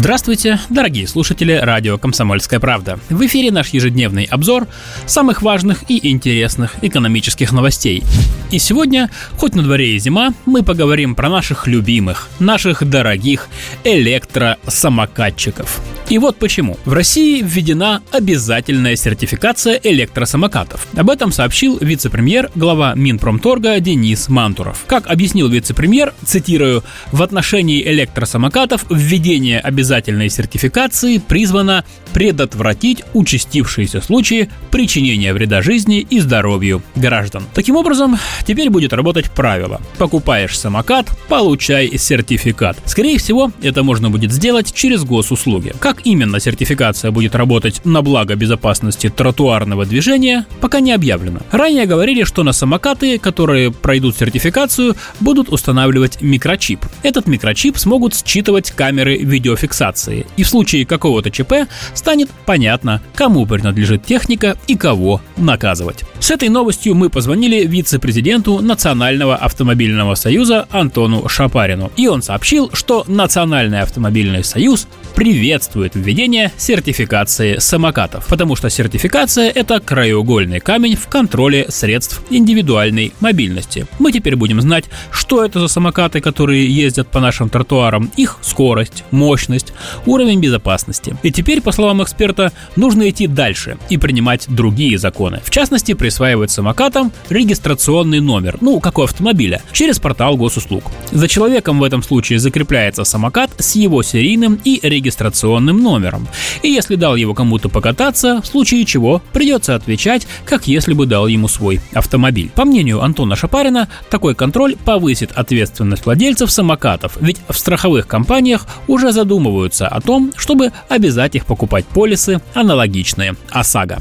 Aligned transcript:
Здравствуйте, 0.00 0.58
дорогие 0.70 1.06
слушатели 1.06 1.52
радио 1.52 1.98
«Комсомольская 1.98 2.58
правда». 2.58 2.98
В 3.10 3.26
эфире 3.26 3.50
наш 3.50 3.68
ежедневный 3.68 4.24
обзор 4.24 4.66
самых 5.04 5.42
важных 5.42 5.84
и 5.90 6.08
интересных 6.10 6.76
экономических 6.80 7.52
новостей. 7.52 8.02
И 8.50 8.58
сегодня, 8.58 9.10
хоть 9.36 9.54
на 9.54 9.62
дворе 9.62 9.94
и 9.94 9.98
зима, 9.98 10.32
мы 10.46 10.62
поговорим 10.62 11.14
про 11.14 11.28
наших 11.28 11.66
любимых, 11.66 12.30
наших 12.38 12.88
дорогих 12.88 13.48
электросамокатчиков. 13.84 15.82
И 16.10 16.18
вот 16.18 16.38
почему. 16.38 16.76
В 16.84 16.92
России 16.92 17.40
введена 17.40 18.02
обязательная 18.10 18.96
сертификация 18.96 19.78
электросамокатов. 19.80 20.88
Об 20.96 21.08
этом 21.08 21.30
сообщил 21.30 21.78
вице-премьер, 21.80 22.50
глава 22.56 22.94
Минпромторга 22.96 23.78
Денис 23.78 24.28
Мантуров. 24.28 24.82
Как 24.88 25.06
объяснил 25.06 25.48
вице-премьер, 25.48 26.12
цитирую, 26.26 26.82
«В 27.12 27.22
отношении 27.22 27.80
электросамокатов 27.86 28.86
введение 28.90 29.60
обязательной 29.60 30.30
сертификации 30.30 31.18
призвано 31.18 31.84
предотвратить 32.12 33.04
участившиеся 33.14 34.00
случаи 34.00 34.50
причинения 34.72 35.32
вреда 35.32 35.62
жизни 35.62 36.00
и 36.00 36.18
здоровью 36.18 36.82
граждан. 36.96 37.44
Таким 37.54 37.76
образом, 37.76 38.18
теперь 38.44 38.68
будет 38.68 38.92
работать 38.92 39.30
правило. 39.30 39.80
Покупаешь 39.96 40.58
самокат, 40.58 41.06
получай 41.28 41.96
сертификат. 41.96 42.78
Скорее 42.84 43.18
всего, 43.18 43.52
это 43.62 43.84
можно 43.84 44.10
будет 44.10 44.32
сделать 44.32 44.74
через 44.74 45.04
госуслуги. 45.04 45.72
Как 45.78 45.99
именно 46.04 46.40
сертификация 46.40 47.10
будет 47.10 47.34
работать 47.34 47.80
на 47.84 48.02
благо 48.02 48.34
безопасности 48.34 49.08
тротуарного 49.08 49.86
движения, 49.86 50.46
пока 50.60 50.80
не 50.80 50.92
объявлено. 50.92 51.40
Ранее 51.50 51.86
говорили, 51.86 52.24
что 52.24 52.42
на 52.42 52.52
самокаты, 52.52 53.18
которые 53.18 53.70
пройдут 53.70 54.16
сертификацию, 54.16 54.96
будут 55.20 55.48
устанавливать 55.48 56.22
микрочип. 56.22 56.80
Этот 57.02 57.26
микрочип 57.26 57.78
смогут 57.78 58.14
считывать 58.14 58.70
камеры 58.70 59.18
видеофиксации. 59.18 60.26
И 60.36 60.42
в 60.42 60.48
случае 60.48 60.86
какого-то 60.86 61.30
ЧП 61.30 61.68
станет 61.94 62.30
понятно, 62.46 63.02
кому 63.14 63.46
принадлежит 63.46 64.04
техника 64.04 64.56
и 64.66 64.76
кого 64.76 65.20
наказывать. 65.36 66.04
С 66.18 66.30
этой 66.30 66.48
новостью 66.48 66.94
мы 66.94 67.08
позвонили 67.10 67.66
вице-президенту 67.66 68.60
Национального 68.60 69.36
автомобильного 69.36 70.14
союза 70.14 70.66
Антону 70.70 71.28
Шапарину. 71.28 71.90
И 71.96 72.08
он 72.08 72.22
сообщил, 72.22 72.70
что 72.72 73.04
Национальный 73.06 73.80
автомобильный 73.80 74.44
союз 74.44 74.86
приветствует 75.14 75.89
введение 75.94 76.52
сертификации 76.56 77.58
самокатов, 77.58 78.26
потому 78.26 78.56
что 78.56 78.70
сертификация– 78.70 79.50
это 79.54 79.80
краеугольный 79.80 80.60
камень 80.60 80.96
в 80.96 81.08
контроле 81.08 81.66
средств 81.68 82.22
индивидуальной 82.30 83.12
мобильности. 83.20 83.86
Мы 83.98 84.12
теперь 84.12 84.36
будем 84.36 84.60
знать, 84.60 84.84
что 85.10 85.44
это 85.44 85.60
за 85.60 85.68
самокаты, 85.68 86.20
которые 86.20 86.66
ездят 86.66 87.08
по 87.08 87.20
нашим 87.20 87.48
тротуарам, 87.48 88.10
их 88.16 88.38
скорость, 88.42 89.04
мощность, 89.10 89.72
уровень 90.06 90.40
безопасности. 90.40 91.16
И 91.22 91.30
теперь, 91.30 91.60
по 91.60 91.72
словам 91.72 92.02
эксперта, 92.02 92.52
нужно 92.76 93.08
идти 93.08 93.26
дальше 93.26 93.78
и 93.88 93.96
принимать 93.96 94.46
другие 94.48 94.98
законы. 94.98 95.40
В 95.44 95.50
частности, 95.50 95.94
присваивать 95.94 96.50
самокатам 96.50 97.12
регистрационный 97.28 98.20
номер, 98.20 98.58
ну, 98.60 98.80
как 98.80 98.98
у 98.98 99.02
автомобиля, 99.02 99.62
через 99.72 99.98
портал 99.98 100.36
госуслуг. 100.36 100.84
За 101.12 101.28
человеком 101.28 101.78
в 101.78 101.84
этом 101.84 102.02
случае 102.02 102.38
закрепляется 102.38 103.04
самокат 103.04 103.50
с 103.58 103.74
его 103.74 104.02
серийным 104.02 104.58
и 104.64 104.80
регистрационным 104.82 105.79
номером. 105.80 106.28
И 106.62 106.70
если 106.70 106.96
дал 106.96 107.16
его 107.16 107.34
кому-то 107.34 107.68
покататься, 107.68 108.40
в 108.42 108.46
случае 108.46 108.84
чего 108.84 109.22
придется 109.32 109.74
отвечать, 109.74 110.26
как 110.44 110.66
если 110.66 110.92
бы 110.92 111.06
дал 111.06 111.26
ему 111.26 111.48
свой 111.48 111.80
автомобиль. 111.92 112.50
По 112.54 112.64
мнению 112.64 113.02
Антона 113.02 113.36
Шапарина, 113.36 113.88
такой 114.10 114.34
контроль 114.34 114.76
повысит 114.76 115.32
ответственность 115.32 116.04
владельцев 116.04 116.50
самокатов, 116.50 117.16
ведь 117.20 117.38
в 117.48 117.56
страховых 117.56 118.06
компаниях 118.06 118.66
уже 118.86 119.12
задумываются 119.12 119.88
о 119.88 120.00
том, 120.00 120.32
чтобы 120.36 120.72
обязать 120.88 121.34
их 121.34 121.46
покупать 121.46 121.86
полисы 121.86 122.40
аналогичные 122.54 123.34
ОСАГО. 123.50 123.98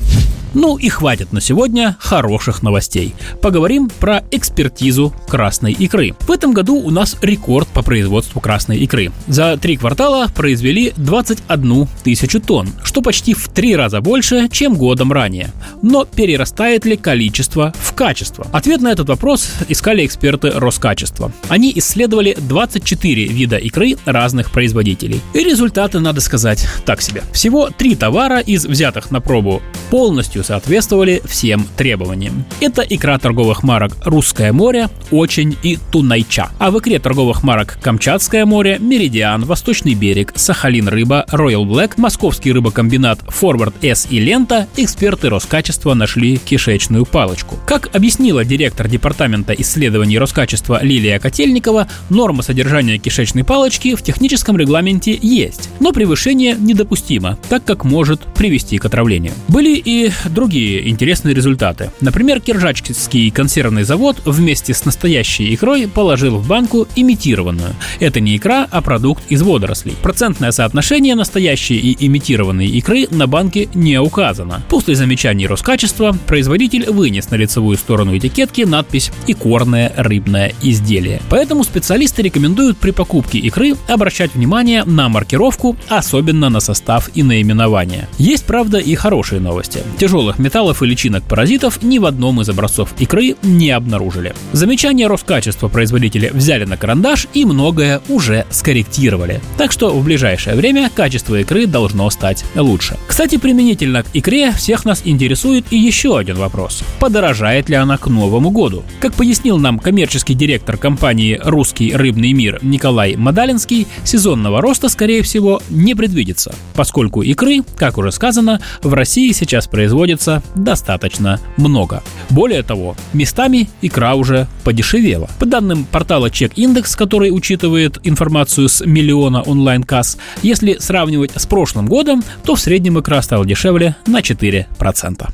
Ну 0.54 0.78
и 0.78 0.90
хватит 0.90 1.32
на 1.32 1.42
сегодня 1.42 1.96
хороших 2.00 2.64
новостей. 2.64 3.14
Поговорим 3.42 3.90
про 3.90 4.24
экспертизу 4.32 5.14
красной 5.28 5.74
икры. 5.74 6.16
В 6.22 6.32
этом 6.32 6.54
году 6.54 6.76
у 6.76 6.90
нас 6.90 7.18
рекорд 7.22 7.68
по 7.68 7.84
производству 7.84 8.40
красной 8.40 8.78
икры. 8.78 9.12
За 9.28 9.58
три 9.58 9.78
квартала 9.78 10.28
произвели 10.28 10.94
21 10.98 11.88
тысячу 12.04 12.42
тонн, 12.42 12.70
что 12.84 13.02
почти 13.02 13.34
в 13.34 13.48
три 13.50 13.76
раза 13.76 14.02
больше, 14.02 14.50
чем 14.50 14.76
годом 14.76 15.12
ранее. 15.12 15.52
Но 15.82 16.06
перерастает 16.06 16.86
ли 16.86 16.98
количество 16.98 17.74
в 17.78 17.94
качество? 17.94 18.48
Ответ 18.52 18.82
на 18.82 18.92
этот 18.92 19.08
вопрос 19.10 19.52
искали 19.68 20.06
эксперты 20.06 20.52
Роскачества. 20.52 21.32
Они 21.48 21.72
исследовали 21.76 22.36
24 22.40 23.26
вида 23.26 23.58
икры 23.58 23.98
разных 24.06 24.52
производителей. 24.52 25.22
И 25.34 25.44
результаты, 25.44 26.00
надо 26.00 26.22
сказать, 26.22 26.68
так 26.86 27.02
себе. 27.02 27.24
Всего 27.34 27.70
три 27.70 27.96
товара 27.96 28.40
из 28.40 28.66
взятых 28.66 29.12
на 29.12 29.22
пробу 29.22 29.62
полностью 29.90 30.44
соответствовали 30.44 31.22
всем 31.26 31.66
требованиям. 31.78 32.46
Это 32.60 32.82
икра 32.82 33.18
торговых 33.18 33.64
марок 33.64 33.94
«Русское 34.06 34.52
море», 34.52 34.90
«Очень» 35.12 35.56
и 35.64 35.78
«Тунайча». 35.92 36.50
А 36.60 36.72
в 36.72 36.80
икре 36.80 37.00
торговых 37.00 37.44
марок 37.44 37.80
«Камчатское 37.82 38.46
море», 38.46 38.78
«Меридиан», 38.80 39.46
«Восточный 39.46 39.94
берег», 39.94 40.34
«Сахалин 40.36 40.88
рыба», 40.88 41.26
«Роял 41.30 41.66
Блэк», 41.66 41.94
«Московский 41.98 42.52
рыбокомбинат», 42.52 43.20
«Форвард 43.28 43.84
С» 43.84 44.08
и 44.10 44.20
«Лента» 44.20 44.68
эксперты 44.78 45.30
Роскачества 45.30 45.94
нашли 45.94 46.38
кишечную 46.38 47.06
палочку. 47.06 47.58
Как 47.66 47.96
объяснила 47.96 48.46
директор 48.46 48.88
департамента 48.88 49.54
исследований 49.54 50.20
Роскачества 50.20 50.80
Лилия 50.84 51.20
Котельникова, 51.20 51.88
норма 52.10 52.44
содержания 52.44 52.98
кишечной 52.98 53.44
палочки 53.44 53.96
в 53.96 54.02
техническом 54.02 54.58
регламенте 54.58 55.18
есть, 55.22 55.70
но 55.80 55.92
превышение 55.92 56.56
недопустимо, 56.60 57.38
так 57.50 57.64
как 57.66 57.84
может 57.84 58.22
привести 58.22 58.78
к 58.78 58.86
отравлению. 58.86 59.34
Были 59.48 59.79
и 59.84 60.12
другие 60.30 60.90
интересные 60.90 61.34
результаты. 61.34 61.92
Например, 62.02 62.40
Киржачский 62.40 63.32
консервный 63.32 63.84
завод 63.84 64.18
вместе 64.26 64.74
с 64.74 64.86
настоящей 64.86 65.54
икрой 65.54 65.88
положил 65.88 66.38
в 66.38 66.48
банку 66.48 66.88
имитированную. 66.96 67.76
Это 68.00 68.20
не 68.20 68.38
икра, 68.38 68.68
а 68.70 68.82
продукт 68.82 69.24
из 69.30 69.42
водорослей. 69.42 69.96
Процентное 70.02 70.52
соотношение 70.52 71.16
настоящей 71.16 71.78
и 71.78 72.06
имитированной 72.08 72.68
икры 72.68 73.08
на 73.12 73.28
банке 73.28 73.70
не 73.74 74.00
указано. 74.00 74.64
После 74.70 74.96
замечаний 74.96 75.48
Роскачества 75.48 76.16
производитель 76.26 76.90
вынес 76.90 77.30
на 77.30 77.36
лицевую 77.36 77.78
сторону 77.78 78.18
этикетки 78.18 78.62
надпись 78.62 79.12
«Икорное 79.28 79.94
рыбное 79.96 80.54
изделие». 80.62 81.22
Поэтому 81.30 81.64
специалисты 81.64 82.22
рекомендуют 82.22 82.78
при 82.78 82.92
покупке 82.92 83.38
икры 83.38 83.76
обращать 83.88 84.34
внимание 84.34 84.84
на 84.84 85.10
маркировку, 85.10 85.76
особенно 85.88 86.50
на 86.50 86.60
состав 86.60 87.10
и 87.14 87.24
наименование. 87.24 88.08
Есть, 88.18 88.46
правда, 88.46 88.80
и 88.80 88.96
хорошие 88.96 89.40
новости. 89.40 89.69
Тяжелые 89.98 90.20
тяжелых 90.20 90.40
металлов 90.40 90.84
и 90.84 90.86
личинок 90.86 91.24
паразитов 91.24 91.82
ни 91.82 91.98
в 91.98 92.06
одном 92.06 92.42
из 92.42 92.50
образцов 92.50 92.94
икры 93.00 93.36
не 93.42 93.72
обнаружили. 93.72 94.34
Замечания 94.52 95.08
Роскачества 95.08 95.70
производителя 95.70 96.32
взяли 96.34 96.66
на 96.66 96.76
карандаш 96.78 97.28
и 97.34 97.46
многое 97.46 98.02
уже 98.10 98.46
скорректировали. 98.50 99.40
Так 99.58 99.72
что 99.72 99.92
в 99.92 100.04
ближайшее 100.04 100.56
время 100.56 100.90
качество 100.94 101.36
икры 101.36 101.68
должно 101.68 102.10
стать 102.10 102.44
лучше. 102.56 102.98
Кстати, 103.08 103.38
применительно 103.38 104.04
к 104.04 104.08
икре 104.14 104.52
всех 104.52 104.84
нас 104.84 105.04
интересует 105.06 105.66
и 105.70 105.78
еще 105.78 106.18
один 106.18 106.38
вопрос. 106.38 106.84
Подорожает 107.00 107.70
ли 107.70 107.76
она 107.76 107.98
к 107.98 108.08
Новому 108.08 108.50
году? 108.50 108.84
Как 109.00 109.14
пояснил 109.14 109.58
нам 109.58 109.80
коммерческий 109.80 110.34
директор 110.34 110.76
компании 110.76 111.40
«Русский 111.42 111.94
рыбный 111.94 112.34
мир» 112.34 112.60
Николай 112.62 113.16
Мадалинский, 113.16 113.88
сезонного 114.04 114.60
роста, 114.62 114.90
скорее 114.90 115.22
всего, 115.22 115.62
не 115.70 115.96
предвидится, 115.96 116.54
поскольку 116.74 117.22
икры, 117.22 117.64
как 117.78 117.98
уже 117.98 118.12
сказано, 118.12 118.60
в 118.82 118.94
России 118.94 119.32
сейчас 119.32 119.59
производят 119.68 120.00
производится 120.00 120.42
достаточно 120.56 121.40
много. 121.58 122.04
Более 122.30 122.64
того, 122.64 122.96
местами 123.14 123.70
икра 123.82 124.16
уже 124.16 124.48
подешевела. 124.64 125.30
По 125.40 125.46
данным 125.46 125.86
портала 125.86 126.28
Check 126.28 126.54
Index, 126.56 126.96
который 126.98 127.32
учитывает 127.32 127.98
информацию 128.04 128.70
с 128.70 128.86
миллиона 128.86 129.42
онлайн-касс, 129.42 130.18
если 130.42 130.78
сравнивать 130.80 131.32
с 131.36 131.46
прошлым 131.46 131.88
годом, 131.88 132.24
то 132.44 132.56
в 132.56 132.60
среднем 132.60 133.00
икра 133.00 133.22
стала 133.22 133.46
дешевле 133.46 133.96
на 134.06 134.20
4%. 134.20 135.30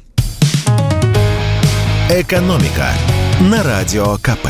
Экономика 2.09 2.87
на 3.41 3.63
радио 3.63 4.15
КП. 4.17 4.47